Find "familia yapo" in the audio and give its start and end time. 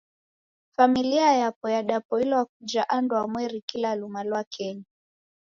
0.75-1.69